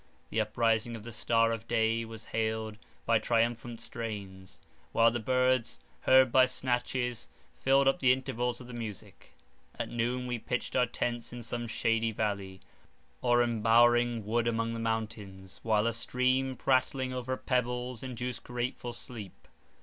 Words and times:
The 0.31 0.41
uprising 0.41 0.95
of 0.95 1.03
the 1.03 1.11
star 1.11 1.51
of 1.51 1.67
day 1.67 2.03
was 2.05 2.25
hailed 2.25 2.77
by 3.05 3.19
triumphant 3.19 3.79
strains, 3.81 4.59
while 4.93 5.11
the 5.11 5.19
birds, 5.19 5.79
heard 5.99 6.31
by 6.31 6.47
snatches, 6.47 7.29
filled 7.53 7.87
up 7.87 7.99
the 7.99 8.11
intervals 8.11 8.59
of 8.59 8.65
the 8.65 8.73
music. 8.73 9.35
At 9.77 9.89
noon, 9.89 10.25
we 10.25 10.39
pitched 10.39 10.75
our 10.75 10.87
tents 10.87 11.31
in 11.31 11.43
some 11.43 11.67
shady 11.67 12.11
valley, 12.11 12.61
or 13.21 13.43
embowering 13.43 14.25
wood 14.25 14.47
among 14.47 14.73
the 14.73 14.79
mountains, 14.79 15.59
while 15.61 15.85
a 15.85 15.93
stream 15.93 16.55
prattling 16.55 17.13
over 17.13 17.37
pebbles 17.37 18.01
induced 18.01 18.43
grateful 18.43 18.93
sleep. 18.93 19.47